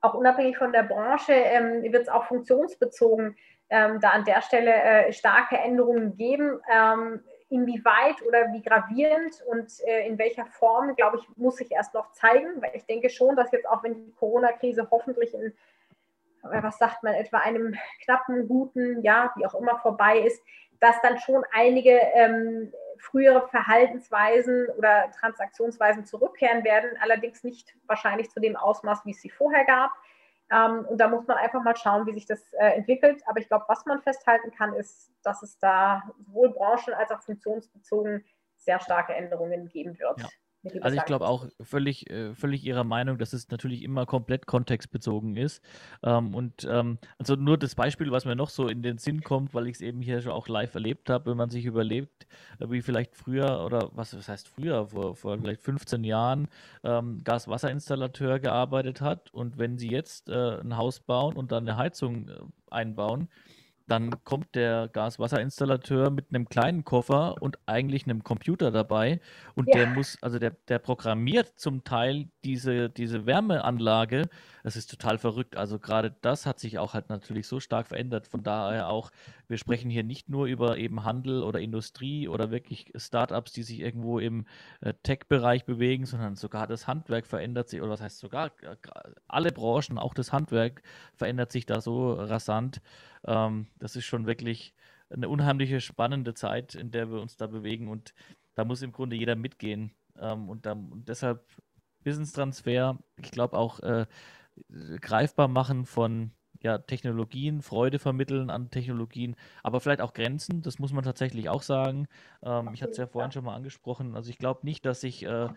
[0.01, 3.37] auch unabhängig von der Branche wird es auch funktionsbezogen
[3.69, 6.61] ähm, da an der Stelle äh, starke Änderungen geben.
[7.51, 12.13] Inwieweit oder wie gravierend und äh, in welcher Form, glaube ich, muss sich erst noch
[12.13, 16.79] zeigen, weil ich denke schon, dass jetzt auch wenn die Corona-Krise hoffentlich in, äh, was
[16.79, 20.43] sagt man, etwa einem knappen, guten Jahr, wie auch immer vorbei ist,
[20.81, 28.41] dass dann schon einige ähm, frühere Verhaltensweisen oder Transaktionsweisen zurückkehren werden, allerdings nicht wahrscheinlich zu
[28.41, 29.91] dem Ausmaß, wie es sie vorher gab.
[30.51, 33.23] Ähm, und da muss man einfach mal schauen, wie sich das äh, entwickelt.
[33.27, 37.23] Aber ich glaube, was man festhalten kann, ist, dass es da sowohl branchen- als auch
[37.23, 38.25] funktionsbezogen
[38.57, 40.21] sehr starke Änderungen geben wird.
[40.21, 40.29] Ja.
[40.83, 45.37] Also ich glaube auch völlig, äh, völlig Ihrer Meinung, dass es natürlich immer komplett kontextbezogen
[45.37, 45.63] ist.
[46.03, 49.55] Ähm, und ähm, also nur das Beispiel, was mir noch so in den Sinn kommt,
[49.55, 52.27] weil ich es eben hier schon auch live erlebt habe, wenn man sich überlebt,
[52.59, 56.49] äh, wie vielleicht früher oder was, was heißt früher, vor, vor vielleicht 15 Jahren
[56.85, 61.79] ähm, Gas-Wasser-Installateur gearbeitet hat und wenn Sie jetzt äh, ein Haus bauen und dann eine
[61.79, 62.35] Heizung äh,
[62.71, 63.29] einbauen,
[63.91, 69.21] dann kommt der Gaswasserinstallateur mit einem kleinen Koffer und eigentlich einem Computer dabei
[69.57, 69.79] und ja.
[69.79, 74.29] der muss, also der, der programmiert zum Teil diese, diese Wärmeanlage.
[74.63, 75.57] Das ist total verrückt.
[75.57, 78.29] Also gerade das hat sich auch halt natürlich so stark verändert.
[78.29, 79.11] Von daher auch,
[79.49, 83.81] wir sprechen hier nicht nur über eben Handel oder Industrie oder wirklich Startups, die sich
[83.81, 84.47] irgendwo im
[84.83, 88.53] äh, Tech-Bereich bewegen, sondern sogar das Handwerk verändert sich, oder was heißt sogar,
[89.27, 90.83] alle Branchen, auch das Handwerk
[91.15, 92.81] verändert sich da so rasant.
[93.27, 94.75] Ähm, das ist schon wirklich
[95.11, 98.15] eine unheimliche, spannende Zeit, in der wir uns da bewegen und
[98.55, 99.93] da muss im Grunde jeder mitgehen.
[100.19, 101.45] Ähm, und, da, und deshalb
[102.05, 104.07] Wissenstransfer, ich glaube auch äh,
[105.01, 110.93] greifbar machen von ja, Technologien, Freude vermitteln an Technologien, aber vielleicht auch Grenzen, das muss
[110.93, 112.07] man tatsächlich auch sagen.
[112.43, 114.15] Ähm, ich hatte es ja vorhin schon mal angesprochen.
[114.15, 115.49] Also ich glaube nicht, dass sich äh,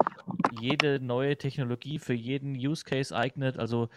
[0.60, 3.60] jede neue Technologie für jeden Use Case eignet.
[3.60, 3.90] Also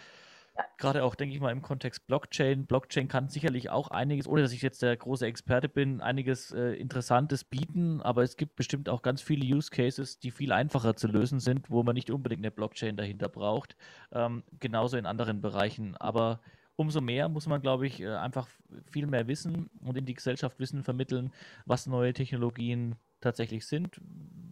[0.77, 2.65] Gerade auch, denke ich mal, im Kontext Blockchain.
[2.65, 6.73] Blockchain kann sicherlich auch einiges, ohne dass ich jetzt der große Experte bin, einiges äh,
[6.73, 11.07] Interessantes bieten, aber es gibt bestimmt auch ganz viele Use Cases, die viel einfacher zu
[11.07, 13.75] lösen sind, wo man nicht unbedingt eine Blockchain dahinter braucht.
[14.11, 15.97] Ähm, genauso in anderen Bereichen.
[15.97, 16.41] Aber
[16.75, 18.47] umso mehr muss man, glaube ich, äh, einfach
[18.85, 21.31] viel mehr wissen und in die Gesellschaft Wissen vermitteln,
[21.65, 23.99] was neue Technologien tatsächlich sind,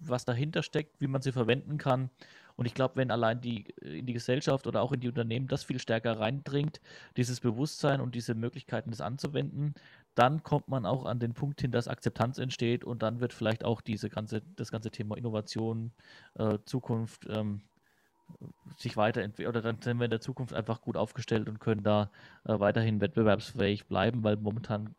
[0.02, 2.10] was dahinter steckt, wie man sie verwenden kann
[2.56, 5.48] und ich glaube, wenn allein die äh, in die Gesellschaft oder auch in die Unternehmen
[5.48, 6.82] das viel stärker reindringt,
[7.18, 9.76] dieses Bewusstsein und diese Möglichkeiten, das anzuwenden,
[10.16, 13.66] dann kommt man auch an den Punkt hin, dass Akzeptanz entsteht und dann wird vielleicht
[13.66, 15.92] auch diese ganze, das ganze Thema Innovation,
[16.36, 17.62] äh, Zukunft ähm,
[18.78, 22.10] sich weiterentwickeln oder dann sind wir in der Zukunft einfach gut aufgestellt und können da
[22.46, 24.96] äh, weiterhin wettbewerbsfähig bleiben, weil momentan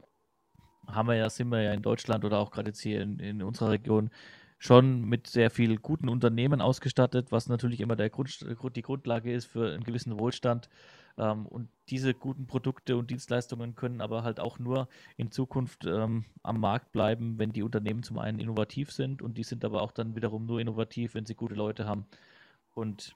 [0.87, 3.43] haben wir ja, sind wir ja in Deutschland oder auch gerade jetzt hier in, in
[3.43, 4.11] unserer Region
[4.59, 9.47] schon mit sehr viel guten Unternehmen ausgestattet, was natürlich immer der Grund, die Grundlage ist
[9.47, 10.69] für einen gewissen Wohlstand.
[11.19, 16.25] Ähm, und diese guten Produkte und Dienstleistungen können aber halt auch nur in Zukunft ähm,
[16.43, 19.93] am Markt bleiben, wenn die Unternehmen zum einen innovativ sind und die sind aber auch
[19.93, 22.07] dann wiederum nur innovativ, wenn sie gute Leute haben.
[22.75, 23.15] Und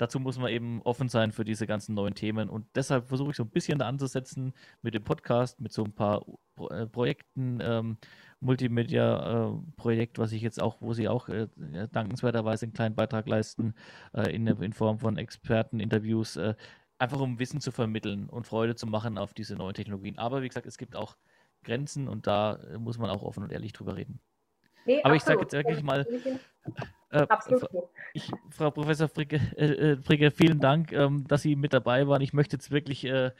[0.00, 2.48] dazu muss man eben offen sein für diese ganzen neuen Themen.
[2.48, 5.92] Und deshalb versuche ich so ein bisschen da anzusetzen mit dem Podcast, mit so ein
[5.92, 6.24] paar
[6.70, 7.98] äh, Projekten, ähm,
[8.40, 11.48] Multimedia-Projekt, äh, was ich jetzt auch, wo Sie auch äh,
[11.92, 13.74] dankenswerterweise einen kleinen Beitrag leisten,
[14.14, 16.54] äh, in, in, Form von Experteninterviews, äh,
[16.98, 20.16] einfach um Wissen zu vermitteln und Freude zu machen auf diese neuen Technologien.
[20.16, 21.18] Aber wie gesagt, es gibt auch
[21.62, 24.18] Grenzen und da äh, muss man auch offen und ehrlich drüber reden.
[24.86, 25.16] Nee, Aber absolut.
[25.16, 26.06] ich sage jetzt wirklich mal,
[27.12, 27.68] äh, Absolut.
[28.14, 32.22] Ich, Frau Professor Fricke, äh, äh, Fricke vielen Dank, ähm, dass Sie mit dabei waren.
[32.22, 33.32] Ich möchte jetzt wirklich äh,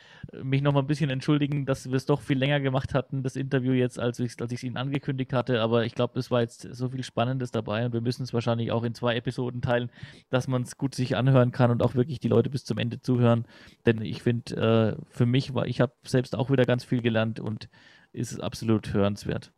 [0.42, 3.36] mich noch mal ein bisschen entschuldigen, dass wir es doch viel länger gemacht hatten, das
[3.36, 5.60] Interview jetzt, als ich es Ihnen angekündigt hatte.
[5.60, 8.72] Aber ich glaube, es war jetzt so viel Spannendes dabei und wir müssen es wahrscheinlich
[8.72, 9.90] auch in zwei Episoden teilen,
[10.30, 13.00] dass man es gut sich anhören kann und auch wirklich die Leute bis zum Ende
[13.00, 13.46] zuhören.
[13.86, 17.38] Denn ich finde, äh, für mich war, ich habe selbst auch wieder ganz viel gelernt
[17.38, 17.68] und
[18.12, 19.52] ist es absolut hörenswert.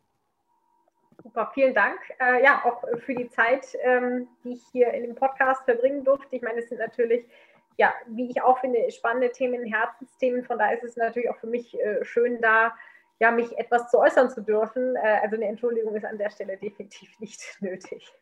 [1.21, 1.99] Super, vielen Dank.
[2.19, 6.35] Äh, ja, auch für die Zeit, ähm, die ich hier in dem Podcast verbringen durfte.
[6.35, 7.25] Ich meine, es sind natürlich,
[7.77, 10.43] ja, wie ich auch finde, spannende Themen, Herzensthemen.
[10.43, 12.73] Von daher ist es natürlich auch für mich äh, schön, da
[13.19, 14.95] ja, mich etwas zu äußern zu dürfen.
[14.95, 18.13] Äh, also eine Entschuldigung ist an der Stelle definitiv nicht nötig.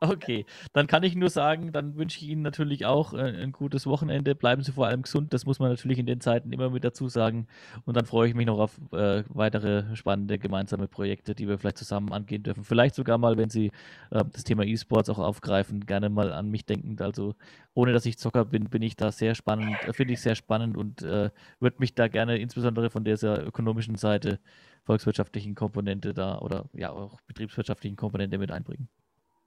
[0.00, 3.84] Okay, dann kann ich nur sagen, dann wünsche ich Ihnen natürlich auch äh, ein gutes
[3.84, 4.36] Wochenende.
[4.36, 7.08] Bleiben Sie vor allem gesund, das muss man natürlich in den Zeiten immer mit dazu
[7.08, 7.48] sagen.
[7.84, 11.78] Und dann freue ich mich noch auf äh, weitere spannende gemeinsame Projekte, die wir vielleicht
[11.78, 12.62] zusammen angehen dürfen.
[12.62, 13.72] Vielleicht sogar mal, wenn Sie
[14.12, 17.02] äh, das Thema E-Sports auch aufgreifen, gerne mal an mich denkend.
[17.02, 17.34] Also
[17.74, 20.76] ohne dass ich Zocker bin, bin ich da sehr spannend, äh, finde ich sehr spannend
[20.76, 24.38] und äh, würde mich da gerne insbesondere von dieser ökonomischen Seite,
[24.84, 28.88] volkswirtschaftlichen Komponente da oder ja auch betriebswirtschaftlichen Komponente mit einbringen.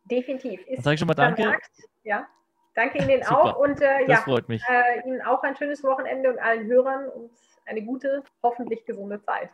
[0.06, 0.66] Definitiv.
[0.68, 1.44] Ist sage ich schon mal Danke.
[1.44, 1.72] Vermerkt.
[2.04, 2.28] Ja.
[2.74, 4.64] Danke Ihnen auch und äh, ja, freut mich.
[4.70, 7.32] Äh, Ihnen auch ein schönes Wochenende und allen Hörern und
[7.66, 9.50] eine gute, hoffentlich gesunde Zeit.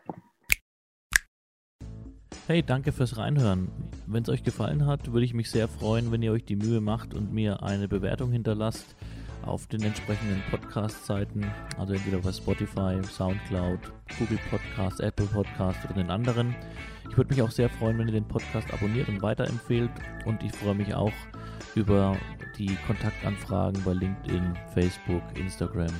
[2.47, 3.69] Hey, danke fürs Reinhören.
[4.05, 6.79] Wenn es euch gefallen hat, würde ich mich sehr freuen, wenn ihr euch die Mühe
[6.79, 8.95] macht und mir eine Bewertung hinterlasst
[9.45, 11.45] auf den entsprechenden Podcast-Seiten,
[11.77, 13.79] also entweder bei Spotify, Soundcloud,
[14.19, 16.55] Google Podcast, Apple Podcast oder den anderen.
[17.09, 19.91] Ich würde mich auch sehr freuen, wenn ihr den Podcast abonniert und weiterempfehlt
[20.25, 21.13] und ich freue mich auch
[21.75, 22.17] über
[22.57, 25.91] die Kontaktanfragen bei LinkedIn, Facebook, Instagram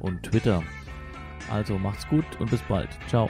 [0.00, 0.62] und Twitter.
[1.50, 2.88] Also macht's gut und bis bald.
[3.08, 3.28] Ciao.